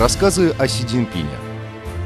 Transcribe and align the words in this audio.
Рассказы 0.00 0.54
о 0.58 0.66
Си 0.66 0.86
Цзиньпине. 0.86 1.28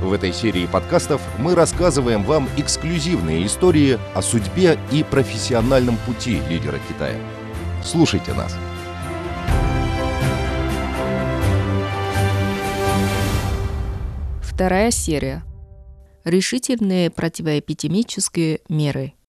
В 0.03 0.13
этой 0.13 0.33
серии 0.33 0.67
подкастов 0.67 1.23
мы 1.39 1.55
рассказываем 1.55 2.25
вам 2.25 2.49
эксклюзивные 2.57 3.47
истории 3.47 4.01
о 4.17 4.21
судьбе 4.21 4.77
и 4.91 5.05
профессиональном 5.05 5.97
пути 5.99 6.41
лидера 6.49 6.81
Китая. 6.89 7.17
Слушайте 7.85 8.35
нас. 8.35 8.57
Вторая 14.43 14.91
серия. 14.91 15.45
Решительные 16.25 17.11
противоэпидемические 17.11 18.59
меры– 18.69 19.13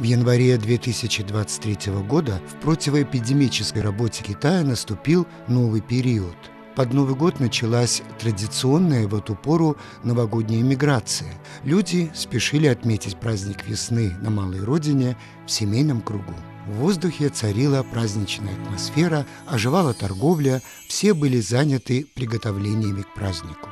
В 0.00 0.02
январе 0.02 0.56
2023 0.56 1.92
года 2.08 2.40
в 2.48 2.54
противоэпидемической 2.62 3.82
работе 3.82 4.24
Китая 4.24 4.62
наступил 4.62 5.26
новый 5.46 5.82
период. 5.82 6.34
Под 6.74 6.94
Новый 6.94 7.14
год 7.14 7.38
началась 7.38 8.02
традиционная 8.18 9.06
в 9.06 9.14
эту 9.14 9.34
пору 9.34 9.76
новогодняя 10.02 10.62
миграция. 10.62 11.30
Люди 11.64 12.10
спешили 12.14 12.66
отметить 12.66 13.20
праздник 13.20 13.68
весны 13.68 14.16
на 14.22 14.30
малой 14.30 14.64
родине 14.64 15.18
в 15.46 15.50
семейном 15.50 16.00
кругу. 16.00 16.32
В 16.66 16.76
воздухе 16.76 17.28
царила 17.28 17.82
праздничная 17.82 18.54
атмосфера, 18.54 19.26
оживала 19.46 19.92
торговля, 19.92 20.62
все 20.88 21.12
были 21.12 21.40
заняты 21.40 22.06
приготовлениями 22.14 23.02
к 23.02 23.12
празднику. 23.12 23.68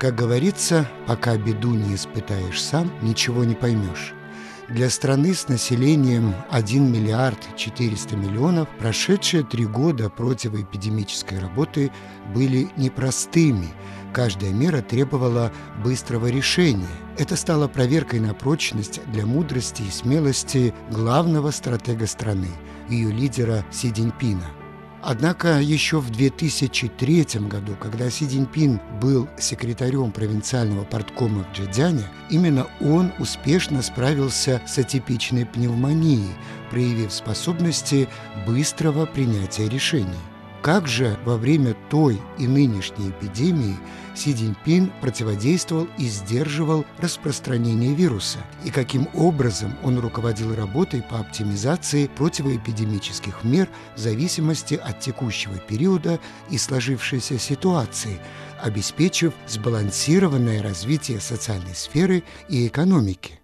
Как 0.00 0.16
говорится, 0.16 0.90
пока 1.06 1.36
беду 1.36 1.72
не 1.72 1.94
испытаешь 1.94 2.60
сам, 2.60 2.90
ничего 3.00 3.44
не 3.44 3.54
поймешь. 3.54 4.12
Для 4.68 4.90
страны 4.90 5.32
с 5.32 5.48
населением 5.48 6.34
1 6.50 6.92
миллиард 6.92 7.38
400 7.56 8.16
миллионов 8.16 8.68
прошедшие 8.78 9.42
три 9.42 9.64
года 9.64 10.10
противоэпидемической 10.10 11.38
работы 11.38 11.90
были 12.34 12.68
непростыми. 12.76 13.68
Каждая 14.12 14.52
мера 14.52 14.82
требовала 14.82 15.52
быстрого 15.82 16.26
решения. 16.26 16.86
Это 17.16 17.34
стало 17.36 17.66
проверкой 17.66 18.20
на 18.20 18.34
прочность 18.34 19.00
для 19.10 19.24
мудрости 19.24 19.82
и 19.82 19.90
смелости 19.90 20.74
главного 20.90 21.50
стратега 21.50 22.06
страны, 22.06 22.50
ее 22.90 23.10
лидера 23.10 23.64
Си 23.70 23.90
Цзиньпина. 23.90 24.57
Однако 25.00 25.60
еще 25.60 26.00
в 26.00 26.10
2003 26.10 27.24
году, 27.48 27.76
когда 27.80 28.10
Си 28.10 28.26
Цзиньпин 28.26 28.80
был 29.00 29.28
секретарем 29.38 30.10
провинциального 30.10 30.84
порткома 30.84 31.44
в 31.44 31.56
Джидзяне, 31.56 32.04
именно 32.30 32.66
он 32.80 33.12
успешно 33.18 33.82
справился 33.82 34.60
с 34.66 34.76
атипичной 34.78 35.46
пневмонией, 35.46 36.34
проявив 36.70 37.12
способности 37.12 38.08
быстрого 38.46 39.06
принятия 39.06 39.68
решений. 39.68 40.18
Как 40.62 40.88
же 40.88 41.16
во 41.24 41.36
время 41.36 41.76
той 41.88 42.20
и 42.36 42.46
нынешней 42.46 43.10
эпидемии 43.10 43.76
Си 44.16 44.34
Цзиньпин 44.34 44.90
противодействовал 45.00 45.86
и 45.98 46.06
сдерживал 46.06 46.84
распространение 46.98 47.94
вируса? 47.94 48.38
И 48.64 48.70
каким 48.70 49.08
образом 49.14 49.72
он 49.84 50.00
руководил 50.00 50.56
работой 50.56 51.02
по 51.02 51.20
оптимизации 51.20 52.08
противоэпидемических 52.16 53.44
мер 53.44 53.68
в 53.94 54.00
зависимости 54.00 54.74
от 54.74 54.98
текущего 54.98 55.58
периода 55.58 56.18
и 56.50 56.58
сложившейся 56.58 57.38
ситуации, 57.38 58.18
обеспечив 58.60 59.34
сбалансированное 59.46 60.60
развитие 60.60 61.20
социальной 61.20 61.76
сферы 61.76 62.24
и 62.48 62.66
экономики? 62.66 63.38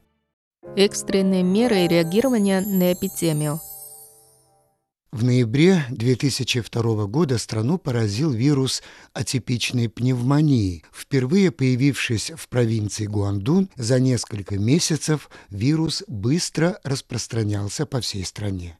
Экстренные 0.77 1.45
меры 1.45 1.87
реагирования 1.87 2.61
на 2.61 2.93
эпидемию– 2.93 3.61
в 5.15 5.23
ноябре 5.23 5.85
2002 5.91 7.07
года 7.07 7.39
страну 7.39 7.79
поразил 7.79 8.33
вирус 8.33 8.83
атипичной 9.13 9.89
пневмонии. 9.89 10.83
Впервые 10.93 11.53
появившись 11.53 12.33
в 12.37 12.49
провинции 12.49 13.07
Гуандун, 13.07 13.71
за 13.77 14.01
несколько 14.01 14.59
месяцев 14.59 15.31
вирус 15.51 16.03
быстро 16.09 16.81
распространялся 16.83 17.87
по 17.87 18.01
всей 18.01 18.25
стране. 18.25 18.77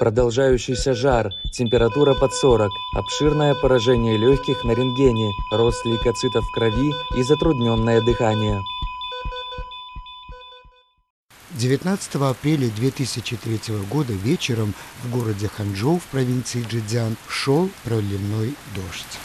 Продолжающийся 0.00 0.94
жар, 0.94 1.30
температура 1.52 2.14
под 2.14 2.32
40, 2.34 2.68
обширное 2.96 3.54
поражение 3.54 4.16
легких 4.16 4.64
на 4.64 4.72
рентгене, 4.72 5.30
рост 5.52 5.86
лейкоцитов 5.86 6.44
в 6.44 6.52
крови 6.54 6.92
и 7.16 7.22
затрудненное 7.22 8.00
дыхание. 8.00 8.58
19 11.54 12.14
апреля 12.14 12.68
2003 12.70 13.60
года 13.90 14.14
вечером 14.14 14.74
в 15.04 15.10
городе 15.10 15.48
Ханчжоу 15.48 15.98
в 15.98 16.04
провинции 16.04 16.64
Джидзян 16.66 17.16
шел 17.28 17.68
проливной 17.84 18.54
дождь. 18.74 19.18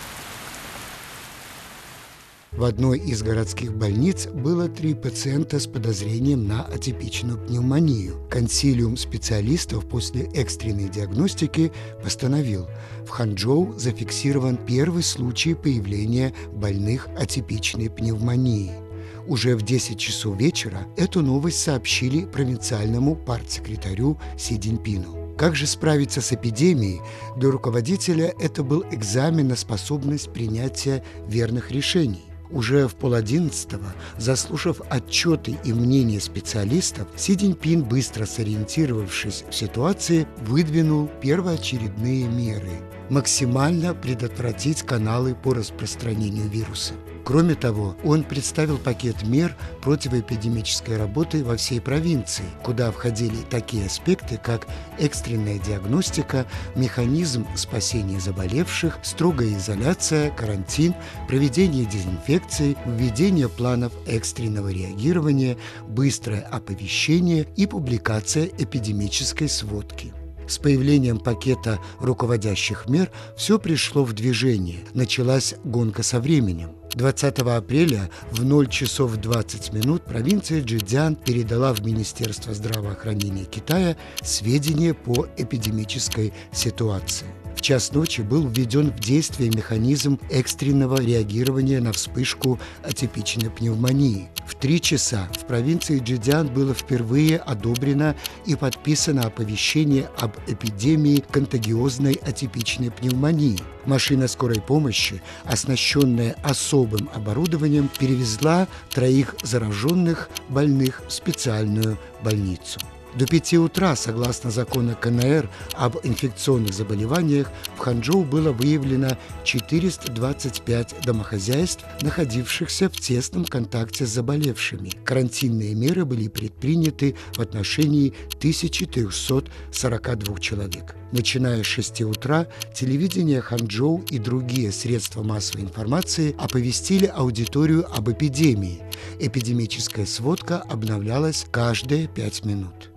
В 2.52 2.64
одной 2.64 3.00
из 3.00 3.24
городских 3.24 3.74
больниц 3.74 4.28
было 4.28 4.68
три 4.68 4.94
пациента 4.94 5.60
с 5.60 5.68
подозрением 5.68 6.48
на 6.48 6.64
атипичную 6.66 7.38
пневмонию. 7.38 8.28
Консилиум 8.30 8.98
специалистов 8.98 9.88
после 9.88 10.24
экстренной 10.34 10.90
диагностики 10.90 11.72
постановил, 12.04 12.68
в 13.06 13.09
Ханчжоу 13.09 13.78
зафиксирован 13.78 14.58
первый 14.58 15.04
случай 15.04 15.54
появления 15.54 16.34
больных 16.52 17.08
атипичной 17.18 17.90
пневмонией. 17.90 18.87
Уже 19.28 19.58
в 19.58 19.62
10 19.62 20.00
часов 20.00 20.38
вечера 20.38 20.88
эту 20.96 21.22
новость 21.22 21.60
сообщили 21.60 22.26
провинциальному 22.26 23.16
партсекретарю 23.16 24.18
Си 24.38 24.58
Цзиньпину. 24.58 25.36
Как 25.38 25.56
же 25.56 25.68
справиться 25.68 26.22
с 26.22 26.32
эпидемией? 26.32 27.02
Для 27.36 27.52
руководителя 27.52 28.34
это 28.40 28.64
был 28.64 28.86
экзамен 28.90 29.50
на 29.50 29.58
способность 29.58 30.32
принятия 30.32 31.04
верных 31.28 31.72
решений. 31.72 32.24
Уже 32.50 32.88
в 32.88 32.96
полодиннадцатого, 32.96 33.94
заслушав 34.18 34.80
отчеты 34.90 35.58
и 35.66 35.74
мнения 35.74 36.22
специалистов, 36.22 37.09
Си 37.18 37.36
Цзиньпин, 37.36 37.84
быстро 37.84 38.26
сориентировавшись 38.26 39.44
в 39.50 39.54
ситуации, 39.54 40.26
выдвинул 40.38 41.09
первоочередные 41.22 42.28
меры– 42.28 42.72
максимально 43.09 43.94
предотвратить 43.94 44.84
каналы 44.84 45.35
по 45.35 45.53
распространению 45.53 46.50
вируса. 46.50 46.94
Кроме 47.28 47.56
того, 47.56 47.97
он 48.06 48.23
представил 48.23 48.78
пакет 48.78 49.23
мер 49.23 49.53
противоэпидемической 49.81 50.95
работы 50.95 51.44
во 51.44 51.57
всей 51.57 51.81
провинции, 51.81 52.46
куда 52.63 52.90
входили 52.90 53.35
такие 53.50 53.88
аспекты, 53.88 54.40
как 54.41 54.66
экстренная 54.97 55.59
диагностика, 55.59 56.46
механизм 56.75 57.46
спасения 57.57 58.22
заболевших, 58.22 59.00
строгая 59.03 59.57
изоляция, 59.57 60.31
карантин, 60.31 60.96
проведение 61.28 61.84
дезинфекции, 61.84 62.78
введение 62.85 63.50
планов 63.50 63.91
экстренного 64.06 64.69
реагирования, 64.69 65.57
быстрое 65.85 66.47
оповещение 66.50 67.46
и 67.57 67.67
публикация 67.67 68.46
эпидемической 68.46 69.50
сводки. 69.50 70.13
С 70.47 70.58
появлением 70.58 71.19
пакета 71.19 71.80
руководящих 72.00 72.88
мер 72.88 73.12
все 73.35 73.59
пришло 73.59 74.03
в 74.03 74.13
движение. 74.13 74.80
Началась 74.94 75.56
гонка 75.63 76.03
со 76.03 76.19
временем. 76.19 76.72
20 76.96 77.40
апреля 77.40 78.09
в 78.31 78.44
0 78.44 78.68
часов 78.69 79.18
20 79.18 79.74
минут 79.74 80.03
провинция 80.03 80.62
Джидзян 80.62 81.16
передала 81.16 81.74
в 81.74 81.85
Министерство 81.85 82.53
здравоохранения 82.53 83.46
Китая 83.46 83.97
сведения 84.24 84.94
по 84.94 85.28
эпидемической 85.38 86.34
ситуации. 86.52 87.28
Час 87.67 87.91
ночи 87.91 88.22
был 88.22 88.47
введен 88.47 88.91
в 88.91 89.00
действие 89.01 89.50
механизм 89.50 90.22
экстренного 90.29 91.01
реагирования 91.01 91.81
на 91.81 91.91
вспышку 91.91 92.57
атипичной 92.81 93.50
пневмонии. 93.50 94.29
В 94.45 94.55
три 94.55 94.79
часа 94.79 95.28
в 95.38 95.45
провинции 95.45 96.00
Джидзян 96.00 96.47
было 96.47 96.73
впервые 96.73 97.39
одобрено 97.39 98.16
и 98.45 98.55
подписано 98.55 99.23
оповещение 99.23 100.09
об 100.17 100.38
эпидемии 100.47 101.22
контагиозной 101.29 102.13
атипичной 102.13 102.89
пневмонии. 102.89 103.59
Машина 103.84 104.29
скорой 104.29 104.61
помощи, 104.61 105.22
оснащенная 105.43 106.37
особым 106.43 107.09
оборудованием, 107.13 107.90
перевезла 107.99 108.70
троих 108.91 109.35
зараженных 109.43 110.29
больных 110.47 111.02
в 111.05 111.11
специальную 111.11 111.97
больницу. 112.23 112.79
До 113.17 113.25
5 113.25 113.53
утра, 113.55 113.96
согласно 113.96 114.52
закону 114.52 114.96
КНР 114.96 115.49
об 115.73 115.97
инфекционных 116.03 116.72
заболеваниях, 116.72 117.52
в 117.75 117.79
Ханчжоу 117.79 118.23
было 118.23 118.52
выявлено 118.52 119.17
425 119.43 120.96
домохозяйств, 121.03 121.84
находившихся 122.02 122.90
в 122.90 122.99
тесном 122.99 123.46
контакте 123.46 124.05
с 124.05 124.09
заболевшими. 124.09 124.91
Карантинные 125.03 125.73
меры 125.73 126.05
были 126.05 126.28
предприняты 126.28 127.16
в 127.34 127.40
отношении 127.40 128.14
1342 128.37 130.37
человек. 130.37 130.96
Начиная 131.11 131.63
с 131.63 131.66
6 131.66 132.02
утра, 132.02 132.46
телевидение 132.75 133.41
Ханчжоу 133.41 134.03
и 134.11 134.20
другие 134.20 134.72
средства 134.72 135.23
массовой 135.23 135.63
информации 135.63 136.35
оповестили 136.37 137.08
аудиторию 137.08 137.91
об 137.91 138.11
эпидемии. 138.11 138.84
Эпидемическая 139.20 140.05
сводка 140.05 140.61
обновлялась 140.61 141.47
каждые 141.49 142.08
пять 142.08 142.46
минут. 142.46 142.91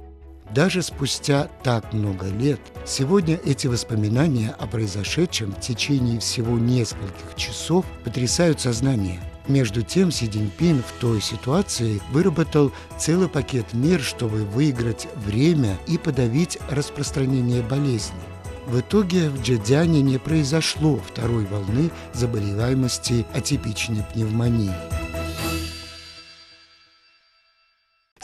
Даже 0.55 0.83
спустя 0.83 1.49
так 1.63 1.93
много 1.93 2.27
лет, 2.27 2.61
сегодня 2.85 3.39
эти 3.45 3.69
воспоминания 3.69 4.55
о 4.59 4.67
произошедшем 4.67 5.53
в 5.53 5.61
течение 5.61 6.19
всего 6.19 6.59
нескольких 6.59 7.37
часов 7.37 7.85
потрясают 8.05 8.61
сознание. 8.61 9.21
Между 9.47 9.83
тем 9.83 10.11
Си 10.11 10.29
Цзиньпин 10.29 10.83
в 10.83 11.01
той 11.01 11.21
ситуации 11.21 12.01
выработал 12.11 12.73
целый 12.99 13.29
пакет 13.29 13.73
мер, 13.73 14.01
чтобы 14.01 14.45
выиграть 14.45 15.07
время 15.15 15.79
и 15.87 15.99
подавить 15.99 16.59
распространение 16.69 17.63
болезни. 17.63 18.19
В 18.67 18.81
итоге 18.81 19.31
в 19.31 19.43
Джедяне 19.43 20.03
не 20.03 20.19
произошло 20.19 20.97
второй 20.99 21.45
волны 21.47 21.91
заболеваемости 22.13 23.25
атипичной 23.35 24.05
пневмонии. 24.13 25.00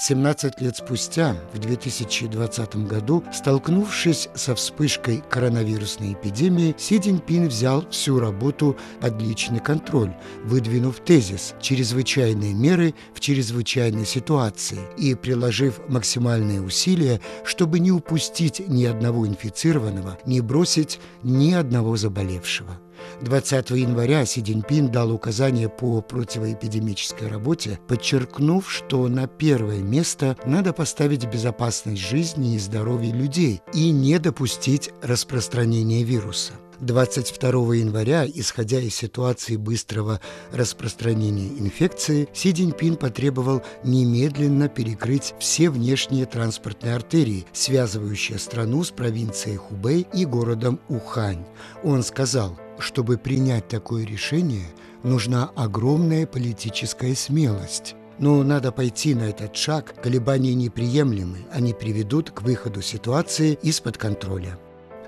17 0.06 0.61
лет 0.61 0.76
спустя, 0.76 1.35
в 1.53 1.58
2020 1.58 2.76
году, 2.87 3.25
столкнувшись 3.32 4.29
со 4.37 4.55
вспышкой 4.55 5.20
коронавирусной 5.29 6.12
эпидемии, 6.12 6.76
Си 6.79 7.00
Цзиньпин 7.00 7.49
взял 7.49 7.85
всю 7.91 8.20
работу 8.20 8.76
под 9.00 9.20
личный 9.20 9.58
контроль, 9.58 10.14
выдвинув 10.44 11.00
тезис 11.00 11.56
«чрезвычайные 11.61 12.55
меры 12.55 12.94
в 13.14 13.19
чрезвычайной 13.19 14.06
ситуации» 14.06 14.79
и 14.97 15.17
приложив 15.17 15.81
максимальные 15.88 16.62
усилия, 16.62 17.20
чтобы 17.44 17.81
не 17.81 17.91
упустить 17.91 18.62
ни 18.69 18.85
одного 18.85 19.26
инфицированного, 19.26 20.19
не 20.25 20.41
бросить 20.41 21.00
ни 21.25 21.52
одного 21.52 21.97
заболевшего. 21.97 22.79
20 23.22 23.70
января 23.70 24.26
Си 24.26 24.42
Цзиньпин 24.42 24.90
дал 24.90 25.12
указания 25.12 25.68
по 25.68 26.00
противоэпидемической 26.02 27.28
работе, 27.28 27.78
подчеркнув, 27.88 28.70
что 28.70 29.08
на 29.08 29.26
первое 29.26 29.78
место 29.78 30.36
надо 30.44 30.72
поставить 30.72 31.26
безопасность 31.26 32.02
жизни 32.02 32.54
и 32.54 32.58
здоровья 32.58 33.12
людей 33.12 33.62
и 33.72 33.90
не 33.90 34.18
допустить 34.18 34.90
распространения 35.02 36.02
вируса. 36.02 36.52
22 36.81 37.75
января, 37.76 38.26
исходя 38.26 38.81
из 38.81 38.94
ситуации 38.94 39.56
быстрого 39.56 40.20
распространения 40.52 41.49
инфекции, 41.49 42.28
Си 42.32 42.52
Цзиньпин 42.52 42.96
потребовал 42.96 43.62
немедленно 43.84 44.69
перекрыть 44.69 45.34
все 45.38 45.70
внешние 45.70 46.26
транспортные 46.26 46.94
артерии, 46.94 47.46
связывающие 47.52 48.38
страну 48.38 48.84
с 48.84 48.90
провинцией 48.90 49.56
Хубэй 49.56 50.06
и 50.12 50.25
городом 50.25 50.81
Ухань. 50.88 51.44
Он 51.82 52.02
сказал, 52.02 52.58
чтобы 52.78 53.17
принять 53.17 53.69
такое 53.69 54.05
решение, 54.05 54.67
нужна 55.02 55.50
огромная 55.56 56.26
политическая 56.26 57.14
смелость. 57.14 57.94
Но 58.19 58.43
надо 58.43 58.73
пойти 58.73 59.14
на 59.14 59.25
этот 59.25 59.55
шаг, 59.56 59.94
колебания 60.02 60.55
неприемлемы, 60.55 61.46
они 61.52 61.75
приведут 61.75 62.31
к 62.31 62.43
выходу 62.43 62.81
ситуации 62.81 63.58
из-под 63.62 63.99
контроля. 63.99 64.58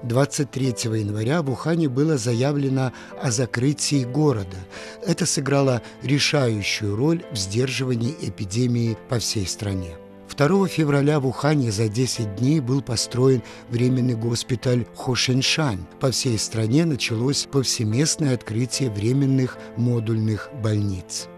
23 0.03 0.67
января 0.99 1.43
в 1.43 1.51
Ухане 1.51 1.89
было 1.89 2.17
заявлено 2.17 2.93
о 3.23 3.31
закрытии 3.31 4.05
города. 4.05 4.57
Это 5.07 5.27
сыграло 5.27 5.83
решающую 6.03 6.95
роль 6.97 7.25
в 7.33 7.37
сдерживании 7.37 8.15
эпидемии 8.21 8.97
по 9.09 9.19
всей 9.19 9.47
стране. 9.47 9.97
2 10.37 10.69
февраля 10.69 11.19
в 11.19 11.27
Ухане 11.27 11.73
за 11.73 11.89
10 11.89 12.37
дней 12.37 12.61
был 12.61 12.81
построен 12.81 13.43
временный 13.71 14.15
госпиталь 14.15 14.87
Хошеншань. 14.97 15.85
По 16.01 16.11
всей 16.13 16.39
стране 16.39 16.85
началось 16.85 17.49
повсеместное 17.51 18.35
открытие 18.35 18.91
временных 18.91 19.59
модульных 19.77 20.51
больниц 20.63 21.29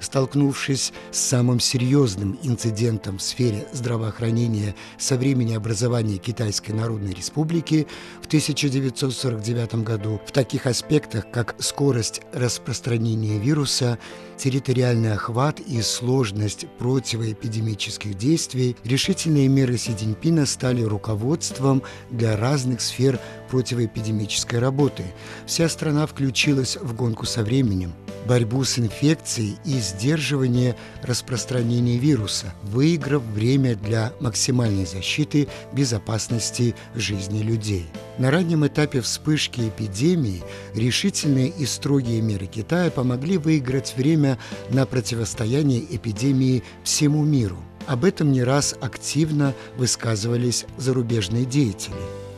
столкнувшись 0.00 0.92
с 1.10 1.18
самым 1.18 1.60
серьезным 1.60 2.38
инцидентом 2.42 3.18
в 3.18 3.22
сфере 3.22 3.66
здравоохранения 3.72 4.74
со 4.98 5.16
времени 5.16 5.54
образования 5.54 6.18
Китайской 6.18 6.72
Народной 6.72 7.12
Республики 7.12 7.86
в 8.22 8.26
1949 8.26 9.74
году 9.84 10.20
в 10.26 10.32
таких 10.32 10.66
аспектах, 10.66 11.30
как 11.30 11.54
скорость 11.58 12.22
распространения 12.32 13.38
вируса, 13.38 13.98
территориальный 14.36 15.12
охват 15.12 15.60
и 15.60 15.82
сложность 15.82 16.66
противоэпидемических 16.78 18.16
действий, 18.16 18.76
решительные 18.84 19.48
меры 19.48 19.76
Си 19.76 19.94
Цзиньпина 19.94 20.46
стали 20.46 20.82
руководством 20.82 21.82
для 22.10 22.36
разных 22.36 22.80
сфер 22.80 23.20
противоэпидемической 23.50 24.58
работы. 24.58 25.04
Вся 25.46 25.68
страна 25.68 26.06
включилась 26.06 26.76
в 26.76 26.94
гонку 26.94 27.26
со 27.26 27.42
временем, 27.42 27.92
борьбу 28.26 28.64
с 28.64 28.78
инфекцией 28.78 29.58
и 29.64 29.78
сдерживание 29.78 30.76
распространения 31.02 31.98
вируса, 31.98 32.52
выиграв 32.62 33.22
время 33.22 33.74
для 33.74 34.12
максимальной 34.20 34.86
защиты 34.86 35.48
безопасности 35.72 36.74
жизни 36.94 37.42
людей. 37.42 37.86
На 38.18 38.30
раннем 38.30 38.66
этапе 38.66 39.00
вспышки 39.00 39.68
эпидемии 39.68 40.42
решительные 40.74 41.48
и 41.48 41.66
строгие 41.66 42.20
меры 42.20 42.46
Китая 42.46 42.90
помогли 42.90 43.38
выиграть 43.38 43.94
время 43.96 44.38
на 44.70 44.86
противостояние 44.86 45.84
эпидемии 45.90 46.62
всему 46.84 47.24
миру. 47.24 47.58
Об 47.86 48.04
этом 48.04 48.30
не 48.30 48.42
раз 48.42 48.74
активно 48.80 49.54
высказывались 49.76 50.66
зарубежные 50.76 51.44
деятели– 51.44 51.94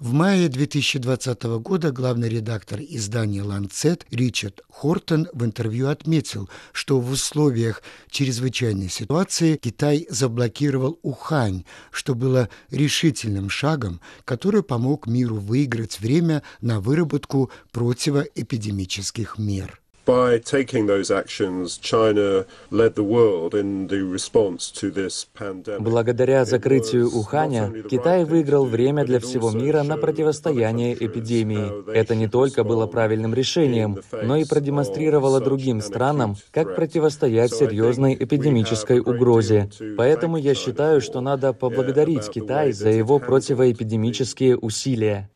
в 0.00 0.14
мае 0.14 0.48
2020 0.48 1.42
года 1.60 1.92
главный 1.92 2.28
редактор 2.30 2.80
издания 2.80 3.42
«Ланцет» 3.42 4.06
Ричард 4.10 4.62
Хортон 4.72 5.28
в 5.34 5.44
интервью 5.44 5.88
отметил, 5.88 6.48
что 6.72 6.98
в 6.98 7.10
условиях 7.10 7.82
чрезвычайной 8.10 8.88
ситуации 8.88 9.56
Китай 9.56 10.06
заблокировал 10.08 10.98
Ухань, 11.02 11.64
что 11.90 12.14
было 12.14 12.48
решительным 12.70 13.50
шагом, 13.50 14.00
который 14.24 14.62
помог 14.62 15.06
миру 15.06 15.36
выиграть 15.36 16.00
время 16.00 16.42
на 16.62 16.80
выработку 16.80 17.50
противоэпидемических 17.70 19.36
мер. 19.36 19.80
By 20.10 20.40
taking 20.40 20.86
those 20.86 21.08
actions, 21.12 21.78
China 21.78 22.44
led 22.72 22.96
the 22.96 23.04
world 23.04 23.54
in 23.54 23.86
the 23.86 24.02
response 24.02 24.72
to 24.80 24.90
this 24.90 25.24
pandemic. 25.38 25.82
Благодаря 25.82 26.44
закрытию 26.44 27.08
Уханя, 27.16 27.72
Китай 27.88 28.24
выиграл 28.24 28.64
время 28.64 29.04
для 29.04 29.20
всего 29.20 29.52
мира 29.52 29.84
на 29.84 29.96
противостояние 29.96 30.94
эпидемии. 30.94 31.92
Это 31.94 32.16
не 32.16 32.26
только 32.26 32.64
было 32.64 32.88
правильным 32.88 33.34
решением, 33.34 33.98
но 34.10 34.34
и 34.36 34.44
продемонстрировало 34.44 35.40
другим 35.40 35.80
странам, 35.80 36.34
как 36.50 36.74
противостоять 36.74 37.54
серьезной 37.54 38.16
эпидемической 38.18 38.98
угрозе. 38.98 39.70
Поэтому 39.96 40.38
я 40.38 40.56
считаю, 40.56 41.00
что 41.00 41.20
надо 41.20 41.52
поблагодарить 41.52 42.28
Китай 42.30 42.72
за 42.72 42.88
его 42.88 43.20
противоэпидемические 43.20 44.56
усилия. 44.56 45.30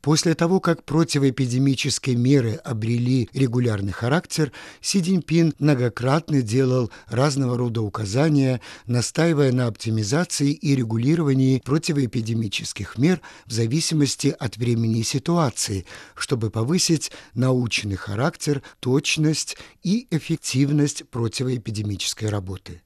После 0.00 0.34
того, 0.34 0.60
как 0.60 0.84
противоэпидемические 0.84 2.14
меры 2.14 2.54
обрели 2.64 3.28
регулярный 3.32 3.92
характер, 3.92 4.52
Си 4.80 5.02
Цзиньпин 5.02 5.54
многократно 5.58 6.40
делал 6.40 6.90
разного 7.08 7.58
рода 7.58 7.82
указания, 7.82 8.60
настаивая 8.86 9.50
на 9.52 9.66
оптимизации 9.66 10.52
и 10.52 10.76
регулировании 10.76 11.60
противоэпидемических 11.64 12.96
мер 12.96 13.20
в 13.46 13.52
зависимости 13.52 14.34
от 14.38 14.56
времени 14.56 15.00
и 15.00 15.04
ситуации, 15.04 15.84
чтобы 16.14 16.50
повысить 16.50 17.10
научный 17.34 17.96
характер, 17.96 18.62
точность 18.78 19.56
и 19.82 20.06
эффективность 20.10 21.08
противоэпидемической 21.10 22.28
работы. 22.28 22.82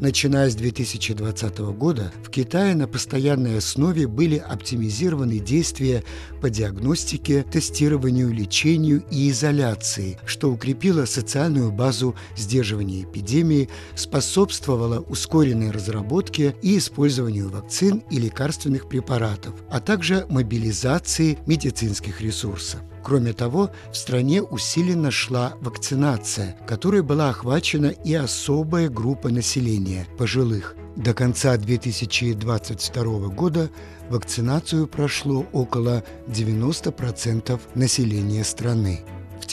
Начиная 0.00 0.50
с 0.50 0.56
2020 0.56 1.58
года 1.58 2.12
в 2.22 2.30
Китае 2.30 2.74
на 2.74 2.88
постоянной 2.88 3.58
основе 3.58 4.08
были 4.08 4.36
оптимизированы 4.36 5.38
действия 5.38 6.02
по 6.40 6.50
диагностике, 6.50 7.44
тестированию, 7.44 8.32
лечению 8.32 9.04
и 9.10 9.30
изоляции, 9.30 10.18
что 10.26 10.50
укрепило 10.50 11.04
социальную 11.04 11.70
базу 11.70 12.16
сдерживания 12.36 13.02
эпидемии, 13.02 13.68
способствовало 13.94 15.00
ускоренной 15.00 15.70
разработке 15.70 16.56
и 16.60 16.78
использованию 16.78 17.48
вакцин 17.48 18.02
и 18.10 18.18
лекарственных 18.18 18.88
препаратов, 18.88 19.54
а 19.70 19.80
также 19.80 20.26
мобилизации 20.28 21.38
медицинских 21.46 22.20
ресурсов. 22.20 22.80
Кроме 23.04 23.34
того, 23.34 23.70
в 23.92 23.96
стране 23.96 24.40
усиленно 24.42 25.10
шла 25.10 25.54
вакцинация, 25.60 26.56
которой 26.66 27.02
была 27.02 27.28
охвачена 27.28 27.88
и 27.88 28.14
особая 28.14 28.88
группа 28.88 29.28
населения– 29.28 30.06
пожилых. 30.18 30.74
До 30.96 31.12
конца 31.12 31.56
2022 31.58 33.28
года 33.28 33.68
вакцинацию 34.08 34.86
прошло 34.86 35.44
около 35.52 36.02
90% 36.28 37.60
населения 37.74 38.42
страны. 38.42 39.00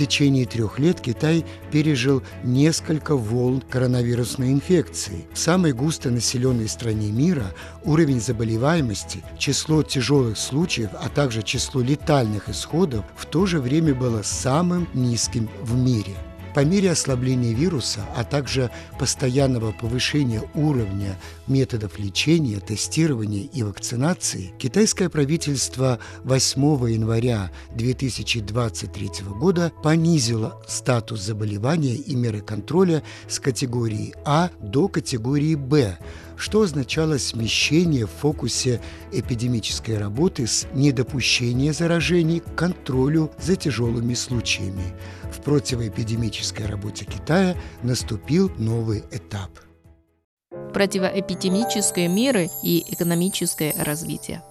Течение 0.02 0.48
трех 0.48 0.80
лет 0.80 1.00
Китай 1.00 1.46
пережил 1.72 2.24
несколько 2.44 3.16
волн 3.16 3.62
коронавирусной 3.62 4.52
инфекции. 4.52 5.28
В 5.32 5.38
самой 5.38 5.74
густонаселенной 5.74 6.68
стране 6.70 7.12
мира 7.12 7.54
уровень 7.84 8.20
заболеваемости, 8.20 9.24
число 9.38 9.84
тяжелых 9.84 10.40
случаев, 10.40 10.90
а 11.00 11.08
также 11.10 11.44
число 11.44 11.82
летальных 11.82 12.50
исходов 12.50 13.06
в 13.16 13.28
то 13.28 13.46
же 13.46 13.62
время 13.62 13.94
было 13.94 14.24
самым 14.24 14.88
низким 14.96 15.48
в 15.62 15.78
мире. 15.78 16.16
По 16.54 16.66
мере 16.66 16.92
ослабления 16.92 17.54
вируса, 17.54 18.02
а 18.16 18.26
также 18.26 18.72
постоянного 19.00 19.72
повышения 19.72 20.44
уровня 20.54 21.18
методов 21.48 21.98
лечения, 21.98 22.60
тестирования 22.60 23.44
и 23.44 23.64
вакцинации, 23.64 24.54
китайское 24.58 25.08
правительство 25.08 26.00
8 26.26 26.62
января 26.92 27.52
2023 27.76 29.10
года 29.40 29.72
понизило 29.82 30.62
статус 30.68 31.22
заболевания 31.22 31.96
и 31.96 32.16
меры 32.16 32.42
контроля 32.42 33.02
с 33.30 33.40
категории 33.40 34.14
А 34.26 34.50
до 34.60 34.90
категории 34.90 35.56
Б, 35.56 35.98
что 36.36 36.64
означало 36.64 37.18
смещение 37.18 38.08
в 38.08 38.12
фокусе 38.12 38.82
эпидемической 39.14 39.98
работы 39.98 40.48
с 40.48 40.68
недопущения 40.74 41.72
заражений 41.72 42.42
к 42.42 42.56
контролю 42.56 43.32
за 43.40 43.56
тяжелыми 43.56 44.16
случаями. 44.16 44.94
В 45.32 45.42
противоэпидемической 45.42 46.66
работе 46.66 47.06
Китая 47.06 47.56
наступил 47.84 48.52
новый 48.58 49.04
этап. 49.12 49.50
Противоэпидемические 50.74 52.10
меры 52.10 52.50
и 52.64 52.84
экономическое 52.94 53.74
развитие. 53.78 54.44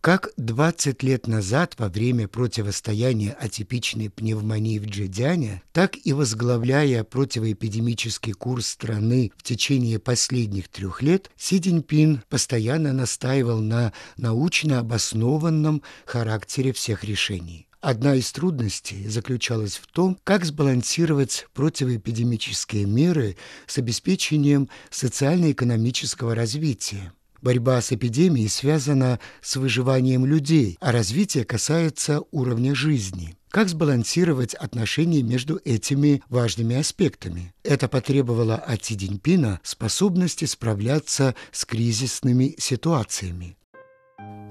Как 0.00 0.28
20 0.36 1.02
лет 1.02 1.26
назад 1.26 1.76
во 1.78 1.88
время 1.88 2.28
противостояния 2.28 3.32
атипичной 3.40 4.10
пневмонии 4.10 4.78
в 4.78 4.84
Джедяне, 4.84 5.62
так 5.72 5.96
и 6.04 6.12
возглавляя 6.12 7.04
противоэпидемический 7.04 8.34
курс 8.34 8.66
страны 8.66 9.32
в 9.36 9.42
течение 9.42 9.98
последних 9.98 10.68
трех 10.68 11.00
лет, 11.00 11.30
Си 11.38 11.58
Цзиньпин 11.58 12.22
постоянно 12.28 12.92
настаивал 12.92 13.60
на 13.60 13.94
научно 14.18 14.80
обоснованном 14.80 15.80
характере 16.04 16.74
всех 16.74 17.04
решений. 17.04 17.66
Одна 17.84 18.14
из 18.14 18.32
трудностей 18.32 19.06
заключалась 19.08 19.76
в 19.76 19.86
том, 19.88 20.16
как 20.24 20.46
сбалансировать 20.46 21.46
противоэпидемические 21.52 22.86
меры 22.86 23.36
с 23.66 23.76
обеспечением 23.76 24.70
социально-экономического 24.88 26.34
развития. 26.34 27.12
Борьба 27.42 27.82
с 27.82 27.92
эпидемией 27.92 28.48
связана 28.48 29.20
с 29.42 29.56
выживанием 29.56 30.24
людей, 30.24 30.78
а 30.80 30.92
развитие 30.92 31.44
касается 31.44 32.22
уровня 32.30 32.74
жизни. 32.74 33.36
Как 33.50 33.68
сбалансировать 33.68 34.54
отношения 34.54 35.22
между 35.22 35.60
этими 35.62 36.22
важными 36.30 36.76
аспектами? 36.76 37.52
Это 37.64 37.86
потребовало 37.86 38.54
от 38.56 38.82
Си 38.82 38.96
Цзиньпина 38.96 39.60
способности 39.62 40.46
справляться 40.46 41.34
с 41.52 41.66
кризисными 41.66 42.54
ситуациями. 42.56 43.58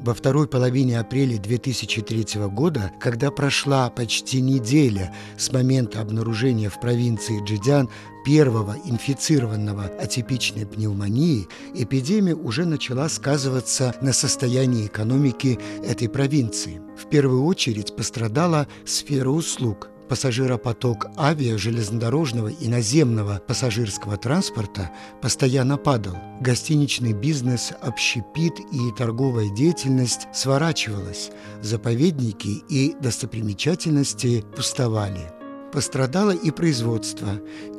Во 0.04 0.14
второй 0.14 0.50
половине 0.50 1.00
апреля 1.00 1.38
2003 1.38 2.42
года, 2.50 2.92
когда 3.00 3.32
прошла 3.32 3.90
почти 3.90 4.42
неделя 4.42 5.16
с 5.38 5.50
момента 5.54 6.02
обнаружения 6.02 6.70
в 6.70 6.78
провинции 6.82 7.42
Джидян 7.46 7.90
первого 8.26 8.76
инфицированного 8.84 9.86
атипичной 9.86 10.66
пневмонией, 10.66 11.48
эпидемия 11.74 12.36
уже 12.36 12.66
начала 12.66 13.08
сказываться 13.08 13.96
на 14.02 14.12
состоянии 14.12 14.88
экономики 14.88 15.58
этой 15.86 16.10
провинции. 16.10 16.82
В 17.02 17.08
первую 17.10 17.46
очередь 17.46 17.96
пострадала 17.96 18.68
сфера 18.86 19.30
услуг– 19.30 19.88
пассажиропоток 20.14 21.08
авиа, 21.18 21.58
железнодорожного 21.58 22.50
и 22.50 22.68
наземного 22.68 23.42
пассажирского 23.48 24.16
транспорта 24.16 24.92
постоянно 25.24 25.78
падал. 25.78 26.16
Гостиничный 26.40 27.14
бизнес, 27.14 27.74
общепит 27.82 28.54
и 28.72 28.92
торговая 28.96 29.50
деятельность 29.50 30.28
сворачивалась. 30.32 31.32
Заповедники 31.64 32.62
и 32.70 32.96
достопримечательности 33.02 34.46
пустовали. 34.56 35.32
Пострадало 35.72 36.30
и 36.30 36.52
производство. 36.52 37.30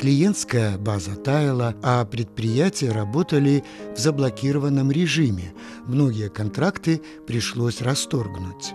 Клиентская 0.01 0.77
база 0.77 1.15
таяла, 1.15 1.77
а 1.85 2.05
предприятия 2.05 2.91
работали 2.91 3.63
в 3.95 4.01
заблокированном 4.01 4.91
режиме. 4.91 5.55
Многие 5.87 6.31
контракты 6.31 7.01
пришлось 7.29 7.81
расторгнуть. 7.81 8.75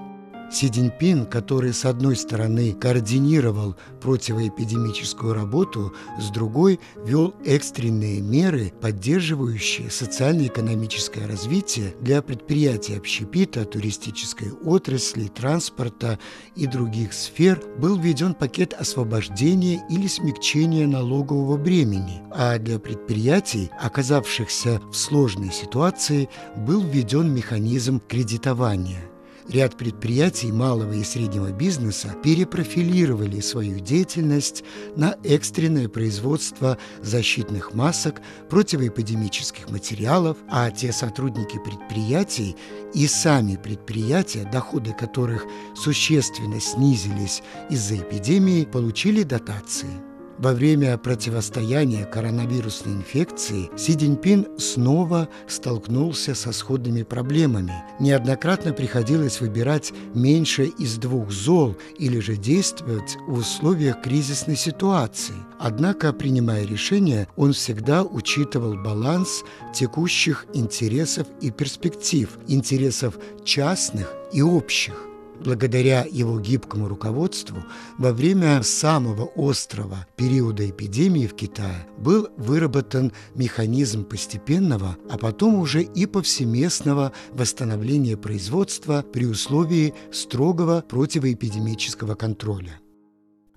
Си 0.52 0.68
Цзиньпин, 0.68 1.28
который 1.28 1.74
с 1.74 1.86
одной 1.86 2.16
стороны 2.16 2.74
координировал 2.74 3.76
противоэпидемическую 4.02 5.34
работу, 5.34 5.94
с 6.20 6.32
другой 6.32 6.80
вел 7.06 7.36
экстренные 7.46 8.20
меры, 8.22 8.74
поддерживающие 8.82 9.92
социально-экономическое 9.92 11.28
развитие 11.28 11.94
для 12.02 12.24
предприятий 12.24 12.96
общепита, 12.96 13.64
туристической 13.64 14.52
отрасли, 14.52 15.28
транспорта 15.28 16.18
и 16.56 16.66
других 16.66 17.14
сфер, 17.14 17.62
был 17.78 18.00
введен 18.00 18.34
пакет 18.34 18.74
освобождения 18.74 19.86
или 19.88 20.08
смягчения 20.08 20.88
налогового 20.88 21.58
бремени, 21.58 22.24
а 22.32 22.58
для 22.58 22.80
предприятий, 22.80 23.70
оказавшихся 23.80 24.82
в 24.92 24.96
сложной 24.96 25.52
ситуации, 25.52 26.28
был 26.58 26.82
введен 26.82 27.32
механизм 27.32 28.02
кредитования– 28.08 29.04
Ряд 29.50 29.76
предприятий 29.78 30.52
малого 30.52 30.94
и 30.94 31.04
среднего 31.04 31.52
бизнеса 31.52 32.16
перепрофилировали 32.24 33.40
свою 33.40 33.80
деятельность 33.80 34.64
на 34.96 35.16
экстренное 35.24 35.90
производство 35.90 36.78
защитных 37.02 37.74
масок, 37.74 38.22
противоэпидемических 38.52 39.72
материалов, 39.72 40.38
а 40.50 40.70
те 40.70 40.92
сотрудники 40.92 41.58
предприятий 41.58 42.56
и 42.94 43.08
сами 43.08 43.56
предприятия, 43.56 44.48
доходы 44.52 44.94
которых 44.94 45.46
существенно 45.76 46.60
снизились 46.60 47.42
из-за 47.72 47.98
эпидемии, 47.98 48.66
получили 48.66 49.24
дотации– 49.24 49.90
во 50.40 50.54
время 50.54 50.98
противостояния 50.98 52.06
коронавирусной 52.06 52.96
инфекции 52.96 53.70
Си 53.78 53.96
Цзиньпин 53.96 54.48
снова 54.58 55.28
столкнулся 55.48 56.34
со 56.34 56.54
сходными 56.54 57.04
проблемами. 57.04 57.74
Неоднократно 58.00 58.74
приходилось 58.74 59.42
выбирать 59.42 59.92
меньше 60.14 60.66
из 60.66 60.98
двух 60.98 61.30
зол 61.30 61.76
или 61.98 62.20
же 62.20 62.38
действовать 62.38 63.18
в 63.28 63.34
условиях 63.34 64.02
кризисной 64.02 64.56
ситуации. 64.56 65.36
Однако, 65.60 66.14
принимая 66.14 66.66
решения, 66.66 67.28
он 67.36 67.52
всегда 67.52 68.04
учитывал 68.04 68.76
баланс 68.76 69.44
текущих 69.74 70.46
интересов 70.54 71.28
и 71.42 71.52
перспектив, 71.52 72.30
интересов 72.48 73.18
частных 73.44 74.14
и 74.32 74.42
общих. 74.42 75.09
Благодаря 75.44 76.06
его 76.10 76.40
гибкому 76.40 76.88
руководству 76.88 77.64
во 77.98 78.12
время 78.12 78.62
самого 78.62 79.30
острого 79.36 80.06
периода 80.18 80.70
эпидемии 80.70 81.28
в 81.28 81.36
Китае 81.36 81.88
был 81.98 82.28
выработан 82.38 83.14
механизм 83.36 84.04
постепенного, 84.04 84.98
а 85.10 85.18
потом 85.18 85.56
уже 85.56 85.84
и 85.84 86.06
повсеместного 86.06 87.14
восстановления 87.32 88.18
производства 88.18 89.02
при 89.02 89.26
условии 89.26 89.94
строгого 90.12 90.84
противоэпидемического 90.88 92.16
контроля. 92.16 92.80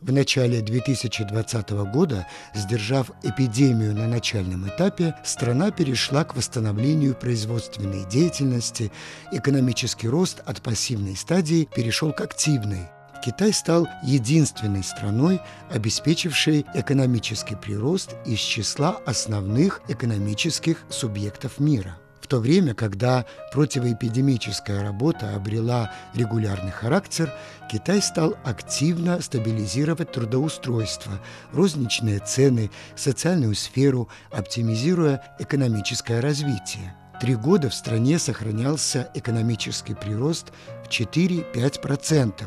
В 0.02 0.10
начале 0.10 0.62
2020 0.62 1.70
года, 1.92 2.26
сдержав 2.54 3.12
эпидемию 3.22 3.94
на 3.94 4.08
начальном 4.08 4.68
этапе, 4.68 5.14
страна 5.22 5.70
перешла 5.70 6.24
к 6.24 6.34
восстановлению 6.34 7.14
производственной 7.14 8.04
деятельности, 8.10 8.90
экономический 9.30 10.08
рост 10.08 10.40
от 10.44 10.60
пассивной 10.60 11.14
стадии 11.14 11.68
перешел 11.72 12.12
к 12.12 12.20
активной. 12.20 12.88
Китай 13.24 13.52
стал 13.52 13.86
единственной 14.02 14.82
страной, 14.82 15.40
обеспечившей 15.70 16.66
экономический 16.74 17.54
прирост 17.54 18.16
из 18.26 18.40
числа 18.40 18.98
основных 19.06 19.82
экономических 19.86 20.78
субъектов 20.90 21.60
мира 21.60 21.96
то 22.32 22.38
время, 22.38 22.72
когда 22.72 23.26
противоэпидемическая 23.52 24.82
работа 24.82 25.36
обрела 25.36 25.92
регулярный 26.14 26.70
характер, 26.70 27.30
Китай 27.70 28.00
стал 28.00 28.38
активно 28.42 29.20
стабилизировать 29.20 30.12
трудоустройство, 30.12 31.12
розничные 31.52 32.20
цены, 32.20 32.70
социальную 32.96 33.54
сферу, 33.54 34.08
оптимизируя 34.30 35.22
экономическое 35.40 36.20
развитие. 36.20 36.96
Три 37.20 37.34
года 37.34 37.68
в 37.68 37.74
стране 37.74 38.18
сохранялся 38.18 39.10
экономический 39.12 39.92
прирост 39.92 40.52
в 40.86 40.88
4-5%. 40.88 42.44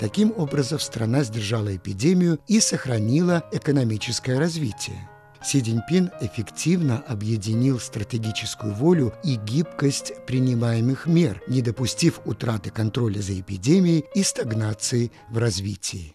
Таким 0.00 0.34
образом, 0.36 0.80
страна 0.80 1.22
сдержала 1.22 1.76
эпидемию 1.76 2.40
и 2.48 2.58
сохранила 2.58 3.44
экономическое 3.52 4.40
развитие. 4.40 5.09
Си 5.42 5.62
Цзиньпин 5.62 6.10
эффективно 6.20 7.02
объединил 7.08 7.80
стратегическую 7.80 8.74
волю 8.74 9.14
и 9.24 9.36
гибкость 9.36 10.12
принимаемых 10.26 11.06
мер, 11.06 11.42
не 11.48 11.62
допустив 11.62 12.20
утраты 12.26 12.70
контроля 12.70 13.20
за 13.20 13.40
эпидемией 13.40 14.04
и 14.14 14.22
стагнации 14.22 15.10
в 15.30 15.38
развитии. 15.38 16.14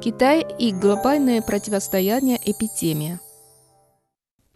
Китай 0.00 0.44
и 0.58 0.72
глобальное 0.72 1.40
противостояние 1.42 2.38
эпидемии. 2.44 3.20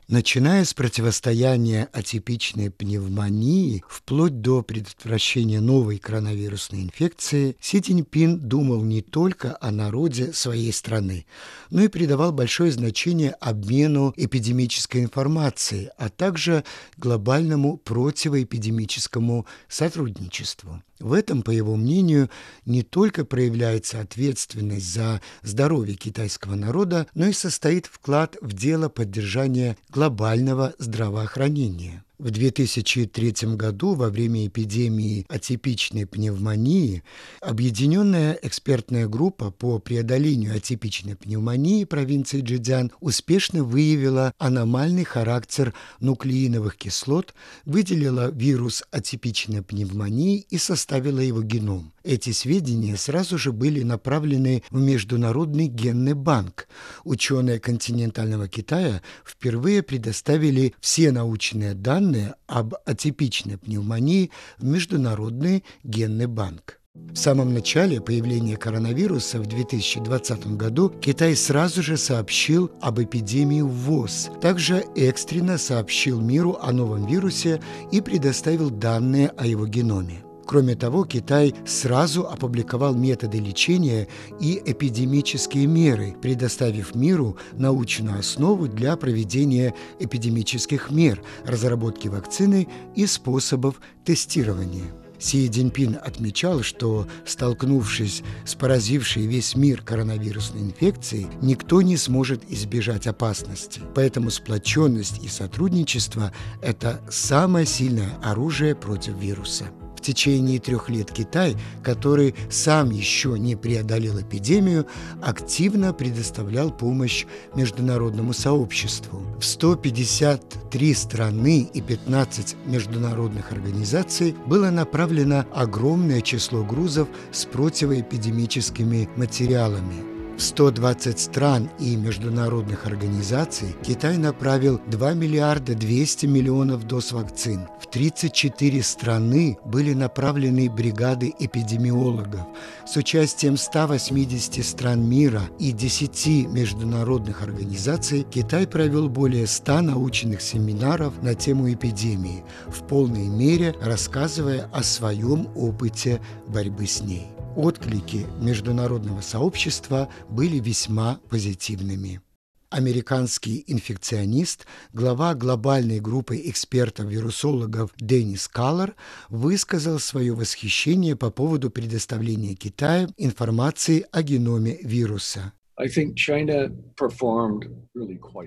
Начиная 0.09 0.65
с 0.65 0.73
противостояния 0.73 1.89
атипичной 1.93 2.71
пневмонии 2.71 3.83
вплоть 3.89 4.41
до 4.41 4.63
предотвращения 4.63 5.61
новой 5.61 5.99
коронавирусной 5.99 6.85
инфекции, 6.85 7.57
Си 7.61 7.81
Цзиньпин 7.81 8.39
думал 8.39 8.85
не 8.85 9.03
только 9.03 9.59
о 9.61 9.73
народе 9.73 10.33
своей 10.33 10.73
страны, 10.73 11.27
но 11.71 11.83
и 11.83 11.89
придавал 11.89 12.31
большое 12.31 12.71
значение 12.71 13.33
обмену 13.33 14.15
эпидемической 14.17 15.03
информацией, 15.03 15.89
а 15.99 16.09
также 16.09 16.63
глобальному 16.97 17.77
противоэпидемическому 17.77 19.45
сотрудничеству. 19.69 20.85
В 20.99 21.13
этом, 21.13 21.43
по 21.43 21.51
его 21.51 21.77
мнению, 21.77 22.31
не 22.65 22.83
только 22.83 23.25
проявляется 23.25 24.01
ответственность 24.01 24.93
за 24.93 25.21
здоровье 25.43 25.95
китайского 25.95 26.55
народа, 26.55 27.07
но 27.15 27.27
и 27.27 27.33
состоит 27.33 27.87
вклад 27.87 28.37
в 28.41 28.55
дело 28.55 28.89
поддержания 28.89 29.77
глобального 29.91 30.75
здравоохранения. 30.79 32.06
В 32.19 32.31
2003 32.31 33.57
году 33.57 33.95
во 33.95 34.09
время 34.09 34.47
эпидемии 34.47 35.27
атипичной 35.29 36.07
пневмонии 36.07 37.03
Объединенная 37.43 38.39
экспертная 38.41 39.07
группа 39.07 39.51
по 39.51 39.79
преодолению 39.79 40.57
атипичной 40.57 41.15
пневмонии 41.15 41.85
провинции 41.85 42.41
Джидзян 42.41 42.91
успешно 43.01 43.65
выявила 43.65 44.33
аномальный 44.39 45.05
характер 45.05 45.75
нуклеиновых 46.01 46.77
кислот, 46.77 47.35
выделила 47.67 48.31
вирус 48.31 48.83
атипичной 48.91 49.63
пневмонии 49.63 50.47
и 50.49 50.57
составила 50.57 51.21
его 51.21 51.43
геном. 51.43 51.93
Эти 52.03 52.31
сведения 52.31 52.97
сразу 52.97 53.37
же 53.37 53.53
были 53.53 53.83
направлены 53.83 54.63
в 54.71 54.81
Международный 54.81 55.67
генный 55.67 56.15
банк. 56.15 56.69
Ученые 57.05 57.59
континентального 57.59 58.49
Китая 58.49 59.03
впервые 59.25 59.83
предоставили 59.83 60.73
все 60.81 61.11
научные 61.11 61.75
данные 61.75 62.06
об 62.47 62.75
атипичной 62.85 63.59
пневмонии 63.59 64.31
в 64.59 64.65
Международный 64.65 65.65
генный 65.83 66.27
банк. 66.27 66.81
В 66.95 67.17
самом 67.17 67.53
начале 67.53 68.01
появления 68.01 68.57
коронавируса 68.57 69.39
в 69.39 69.47
2020 69.47 70.57
году 70.57 70.89
Китай 70.89 71.37
сразу 71.37 71.83
же 71.83 71.97
сообщил 71.97 72.71
об 72.81 73.01
эпидемии 73.01 73.61
ВОЗ. 73.61 74.31
Также 74.41 74.85
экстренно 74.97 75.59
сообщил 75.59 76.21
миру 76.21 76.59
о 76.61 76.73
новом 76.73 77.07
вирусе 77.07 77.61
и 77.93 78.01
предоставил 78.01 78.71
данные 78.71 79.29
о 79.29 79.47
его 79.47 79.67
геноме. 79.67 80.23
Кроме 80.47 80.77
того, 80.77 81.05
Китай 81.05 81.55
сразу 81.67 82.27
опубликовал 82.27 82.95
методы 82.95 83.39
лечения 83.39 84.07
и 84.41 84.63
эпидемические 84.65 85.67
меры, 85.67 86.15
предоставив 86.23 86.95
миру 86.95 87.37
научную 87.53 88.21
основу 88.21 88.69
для 88.69 88.97
проведения 88.97 89.75
эпидемических 89.99 90.91
мер, 90.91 91.21
разработки 91.45 92.07
вакцины 92.07 92.69
и 92.95 93.07
способов 93.07 93.81
тестирования. 94.05 94.85
Си 95.19 95.49
Цзиньпин 95.49 95.99
отмечал, 96.01 96.63
что, 96.63 97.09
столкнувшись 97.25 98.23
с 98.45 98.55
поразившей 98.55 99.27
весь 99.27 99.57
мир 99.57 99.83
коронавирусной 99.83 100.63
инфекцией, 100.63 101.27
никто 101.41 101.81
не 101.81 101.97
сможет 101.97 102.43
избежать 102.51 103.07
опасности. 103.07 103.81
Поэтому 103.95 104.31
сплоченность 104.31 105.25
и 105.25 105.29
сотрудничество– 105.29 106.33
это 106.63 107.01
самое 107.11 107.65
сильное 107.65 108.11
оружие 108.23 108.75
против 108.75 109.15
вируса 109.19 109.65
течение 110.01 110.59
трех 110.59 110.89
лет 110.89 111.11
Китай, 111.11 111.57
который 111.83 112.35
сам 112.51 112.91
еще 112.91 113.39
не 113.39 113.57
преодолел 113.57 114.21
эпидемию, 114.21 114.87
активно 115.23 115.93
предоставлял 115.93 116.71
помощь 116.71 117.27
международному 117.55 118.33
сообществу. 118.33 119.23
В 119.41 119.45
153 119.45 120.95
страны 120.95 121.71
и 121.73 121.81
15 121.81 122.57
международных 122.67 123.53
организаций 123.53 124.35
было 124.47 124.71
направлено 124.71 125.45
огромное 125.55 126.21
число 126.21 126.65
грузов 126.65 127.09
с 127.33 127.45
противоэпидемическими 127.45 129.09
материалами. 129.17 130.16
В 130.37 130.43
120 130.43 131.19
стран 131.19 131.71
и 131.79 131.97
международных 131.97 132.87
организаций 132.87 133.75
Китай 133.83 134.19
направил 134.19 134.79
2 134.87 135.15
миллиарда 135.15 135.75
200 135.75 136.27
миллионов 136.27 136.85
доз 136.87 137.13
вакцин. 137.13 137.69
В 137.81 137.87
34 137.87 138.83
страны 138.83 139.57
были 139.65 139.95
направлены 139.95 140.69
бригады 140.69 141.33
эпидемиологов. 141.39 142.43
С 142.87 142.97
участием 142.97 143.57
180 143.57 144.63
стран 144.63 145.09
мира 145.09 145.41
и 145.59 145.73
10 145.73 146.49
международных 146.49 147.41
организаций 147.41 148.27
Китай 148.31 148.67
провел 148.67 149.09
более 149.09 149.47
100 149.47 149.81
научных 149.81 150.43
семинаров 150.43 151.15
на 151.23 151.35
тему 151.35 151.73
эпидемии, 151.73 152.45
в 152.67 152.87
полной 152.87 153.29
мере 153.29 153.75
рассказывая 153.81 154.69
о 154.71 154.83
своем 154.83 155.49
опыте 155.55 156.21
борьбы 156.47 156.87
с 156.87 157.01
ней. 157.01 157.36
Отклики 157.57 158.27
международного 158.39 159.23
сообщества 159.23 160.11
были 160.29 160.61
весьма 160.61 161.21
позитивными. 161.31 162.21
Американский 162.69 163.65
инфекционист, 163.67 164.67
глава 164.93 165.35
глобальной 165.35 166.01
группы 166.01 166.37
экспертов-вирусологов 166.37 167.93
Деннис 167.97 168.47
Каллер 168.49 168.95
высказал 169.31 169.99
свое 170.01 170.35
восхищение 170.35 171.17
по 171.17 171.31
поводу 171.31 171.71
предоставления 171.71 172.55
Китаю 172.55 173.09
информации 173.17 174.05
о 174.13 174.23
геноме 174.23 174.77
вируса. 174.83 175.55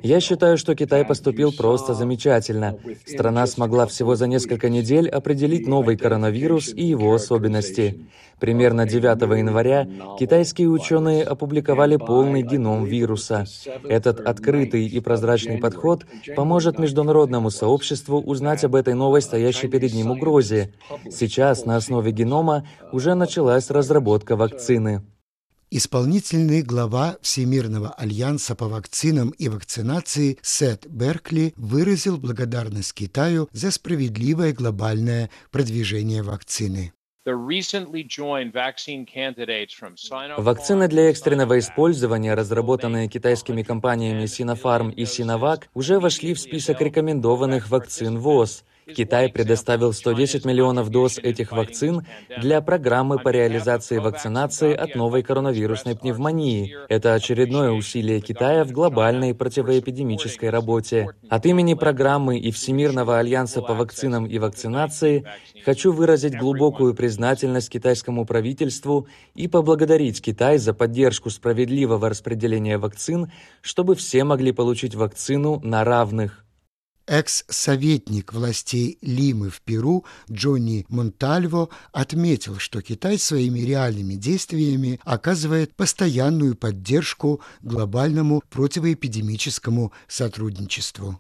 Я 0.02 0.20
считаю, 0.20 0.58
что 0.58 0.76
Китай 0.76 1.06
поступил 1.06 1.52
просто 1.52 1.94
замечательно. 1.94 2.80
Страна 3.06 3.46
смогла 3.46 3.86
всего 3.86 4.16
за 4.16 4.26
несколько 4.26 4.68
недель 4.70 5.08
определить 5.08 5.68
новый 5.68 5.96
коронавирус 5.96 6.74
и 6.74 6.86
его 6.86 7.14
особенности. 7.14 8.08
Примерно 8.40 8.88
9 8.88 9.22
января 9.38 9.88
китайские 10.18 10.70
ученые 10.70 11.24
опубликовали 11.24 11.98
полный 11.98 12.42
геном 12.42 12.86
вируса. 12.86 13.46
Этот 13.88 14.20
открытый 14.22 14.88
и 14.88 15.00
прозрачный 15.00 15.60
подход 15.60 16.08
поможет 16.36 16.80
международному 16.80 17.52
сообществу 17.52 18.20
узнать 18.20 18.64
об 18.64 18.74
этой 18.74 18.96
новой 18.96 19.22
стоящей 19.22 19.68
перед 19.68 19.94
ним 19.94 20.10
угрозе. 20.12 20.74
Сейчас 21.12 21.66
на 21.66 21.76
основе 21.76 22.12
генома 22.12 22.66
уже 22.92 23.14
началась 23.14 23.70
разработка 23.70 24.36
вакцины. 24.36 25.04
Исполнительный 25.72 26.64
глава 26.64 27.18
Всемирного 27.22 27.92
альянса 27.92 28.56
по 28.56 28.68
вакцинам 28.68 29.30
и 29.30 29.50
вакцинации 29.50 30.40
Сет 30.42 30.88
Беркли 30.88 31.54
выразил 31.58 32.18
благодарность 32.18 32.96
Китаю 32.96 33.48
за 33.52 33.70
справедливое 33.70 34.52
глобальное 34.52 35.30
продвижение 35.52 36.24
вакцины. 36.24 36.92
Вакцины 40.38 40.88
для 40.88 41.10
экстренного 41.12 41.60
использования, 41.60 42.34
разработанные 42.34 43.08
китайскими 43.08 43.62
компаниями 43.62 44.24
Sinopharm 44.24 44.92
и 44.92 45.04
Sinovac, 45.04 45.66
уже 45.76 46.00
вошли 46.00 46.34
в 46.34 46.40
список 46.40 46.82
рекомендованных 46.82 47.70
вакцин 47.70 48.18
ВОЗ. 48.18 48.64
Китай 48.96 49.30
предоставил 49.30 49.94
110 49.94 50.46
миллионов 50.46 50.90
доз 50.90 51.18
этих 51.18 51.52
вакцин 51.52 52.06
для 52.42 52.62
программы 52.62 53.20
по 53.20 53.30
реализации 53.30 53.98
вакцинации 53.98 54.74
от 54.74 54.96
новой 54.96 55.24
коронавирусной 55.24 55.96
пневмонии. 55.96 56.76
Это 56.90 57.14
очередное 57.14 57.72
усилие 57.72 58.22
Китая 58.22 58.64
в 58.64 58.72
глобальной 58.72 59.34
противоэпидемической 59.34 60.50
работе. 60.50 61.10
От 61.30 61.46
имени 61.46 61.74
программы 61.74 62.40
и 62.40 62.52
Всемирного 62.52 63.20
альянса 63.20 63.62
по 63.62 63.74
вакцинам 63.74 64.26
и 64.26 64.40
вакцинации 64.40 65.26
хочу 65.66 65.92
выразить 65.92 66.38
глубокую 66.38 66.94
признательность 66.94 67.70
китайскому 67.70 68.26
правительству 68.26 69.08
и 69.36 69.48
поблагодарить 69.48 70.22
Китай 70.22 70.58
за 70.58 70.74
поддержку 70.74 71.30
справедливого 71.30 72.10
распределения 72.10 72.78
вакцин, 72.78 73.32
чтобы 73.62 73.96
все 73.96 74.24
могли 74.24 74.52
получить 74.52 74.96
вакцину 74.96 75.60
на 75.64 75.84
равных. 75.84 76.46
Экс-советник 77.10 78.34
властей 78.34 79.00
Лимы 79.02 79.50
в 79.50 79.62
Перу 79.62 80.06
Джонни 80.32 80.86
Монтальво 80.90 81.70
отметил, 81.92 82.60
что 82.60 82.84
Китай 82.84 83.18
своими 83.18 83.62
реальными 83.62 84.14
действиями 84.14 85.00
оказывает 85.04 85.76
постоянную 85.76 86.56
поддержку 86.56 87.42
глобальному 87.64 88.44
противоэпидемическому 88.52 89.92
сотрудничеству. 90.08 91.20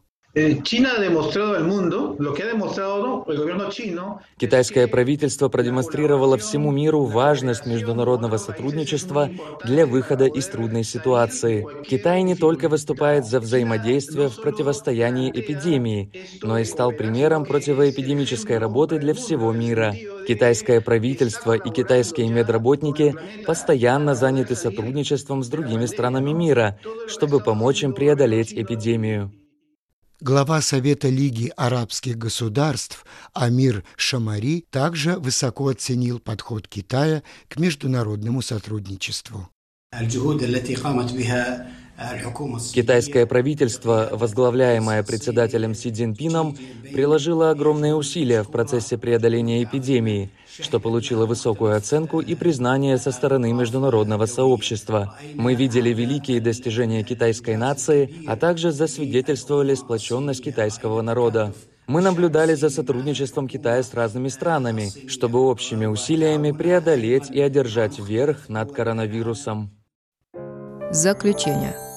Китайское 4.38 4.88
правительство 4.88 5.50
продемонстрировало 5.50 6.38
всему 6.38 6.72
миру 6.72 7.04
важность 7.04 7.66
международного 7.66 8.38
сотрудничества 8.38 9.30
для 9.66 9.86
выхода 9.86 10.26
из 10.26 10.48
трудной 10.48 10.84
ситуации. 10.84 11.66
Китай 11.86 12.24
не 12.24 12.36
только 12.36 12.70
выступает 12.70 13.26
за 13.26 13.40
взаимодействие 13.40 14.30
в 14.30 14.42
противостоянии 14.42 15.32
эпидемии, 15.32 16.12
но 16.42 16.60
и 16.60 16.64
стал 16.64 16.92
примером 16.92 17.46
противоэпидемической 17.46 18.58
работы 18.58 19.00
для 19.00 19.14
всего 19.14 19.52
мира. 19.52 19.94
Китайское 20.28 20.82
правительство 20.82 21.54
и 21.54 21.70
китайские 21.70 22.30
медработники 22.30 23.16
постоянно 23.46 24.16
заняты 24.16 24.56
сотрудничеством 24.56 25.44
с 25.44 25.48
другими 25.48 25.86
странами 25.86 26.32
мира, 26.32 26.80
чтобы 27.08 27.40
помочь 27.40 27.84
им 27.84 27.94
преодолеть 27.94 28.54
эпидемию. 28.54 29.32
Глава 30.22 30.60
Совета 30.62 31.08
Лиги 31.08 31.50
арабских 31.56 32.18
государств 32.18 33.06
Амир 33.34 33.86
Шамари 33.96 34.66
также 34.70 35.18
высоко 35.18 35.70
оценил 35.70 36.20
подход 36.20 36.68
Китая 36.68 37.24
к 37.48 37.58
международному 37.58 38.42
сотрудничеству. 38.42 39.48
Китайское 42.74 43.26
правительство, 43.26 44.10
возглавляемое 44.12 45.04
председателем 45.04 45.76
Си 45.76 45.92
Цзиньпином, 45.92 46.56
приложило 46.94 47.52
огромные 47.52 47.94
усилия 47.96 48.44
в 48.44 48.52
процессе 48.52 48.98
преодоления 48.98 49.64
эпидемии, 49.64 50.30
что 50.48 50.80
получило 50.80 51.26
высокую 51.26 51.76
оценку 51.76 52.22
и 52.22 52.36
признание 52.36 52.98
со 52.98 53.12
стороны 53.12 53.52
международного 53.52 54.28
сообщества. 54.28 55.18
Мы 55.36 55.56
видели 55.56 55.90
великие 55.90 56.40
достижения 56.40 57.04
китайской 57.04 57.58
нации, 57.58 58.14
а 58.28 58.38
также 58.38 58.72
засвидетельствовали 58.72 59.76
сплоченность 59.76 60.44
китайского 60.44 61.02
народа. 61.02 61.54
Мы 61.88 62.02
наблюдали 62.02 62.54
за 62.54 62.70
сотрудничеством 62.70 63.48
Китая 63.48 63.82
с 63.82 63.94
разными 63.94 64.28
странами, 64.30 64.90
чтобы 65.10 65.40
общими 65.40 65.88
усилиями 65.88 66.52
преодолеть 66.52 67.32
и 67.32 67.42
одержать 67.42 68.00
верх 68.00 68.48
над 68.48 68.72
коронавирусом. 68.72 69.72
Заключение. 70.92 71.89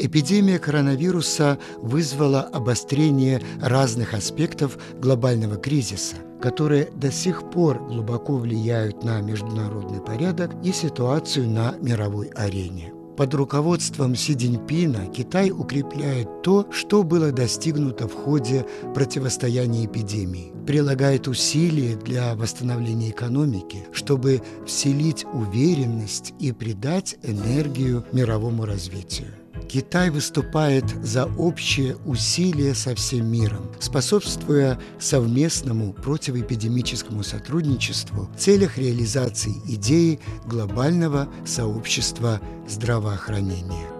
Эпидемия 0.00 0.60
коронавируса 0.60 1.58
вызвала 1.82 2.42
обострение 2.42 3.42
разных 3.60 4.14
аспектов 4.14 4.78
глобального 5.00 5.56
кризиса, 5.56 6.14
которые 6.40 6.88
до 6.94 7.10
сих 7.10 7.50
пор 7.50 7.78
глубоко 7.84 8.36
влияют 8.36 9.02
на 9.02 9.20
международный 9.20 10.00
порядок 10.00 10.52
и 10.62 10.70
ситуацию 10.70 11.48
на 11.48 11.74
мировой 11.80 12.28
арене. 12.28 12.92
Под 13.16 13.34
руководством 13.34 14.14
Си 14.14 14.36
Цзиньпина 14.36 15.06
Китай 15.08 15.50
укрепляет 15.50 16.42
то, 16.42 16.68
что 16.70 17.02
было 17.02 17.32
достигнуто 17.32 18.06
в 18.06 18.14
ходе 18.14 18.64
противостояния 18.94 19.86
эпидемии, 19.86 20.52
прилагает 20.64 21.26
усилия 21.26 21.96
для 21.96 22.36
восстановления 22.36 23.10
экономики, 23.10 23.88
чтобы 23.90 24.42
вселить 24.64 25.26
уверенность 25.32 26.34
и 26.38 26.52
придать 26.52 27.16
энергию 27.24 28.04
мировому 28.12 28.64
развитию. 28.64 29.37
Китай 29.68 30.10
выступает 30.10 30.84
за 31.02 31.26
общее 31.26 31.96
усилие 32.06 32.74
со 32.74 32.94
всем 32.94 33.26
миром, 33.26 33.70
способствуя 33.80 34.78
совместному 34.98 35.92
противоэпидемическому 35.92 37.22
сотрудничеству 37.22 38.28
в 38.34 38.38
целях 38.38 38.78
реализации 38.78 39.54
идеи 39.66 40.20
глобального 40.46 41.28
сообщества 41.44 42.40
здравоохранения. 42.68 43.97